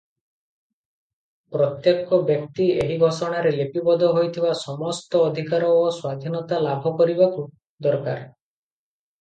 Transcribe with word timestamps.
ପ୍ରତ୍ୟେକ 1.55 2.17
ବ୍ୟକ୍ତି 2.29 2.65
ଏହି 2.85 2.97
ଘୋଷଣାରେ 3.03 3.51
ଲିପିବଦ୍ଧ 3.59 4.09
ହୋଇଥିବା 4.17 4.55
ସମସ୍ତ 4.63 5.23
ଅଧିକାର 5.29 5.71
ଓ 5.75 5.85
ସ୍ୱାଧୀନତା 6.01 6.63
ଲାଭ 6.69 6.95
କରିବାକୁ 7.03 7.47
ଦରକାର। 7.89 8.19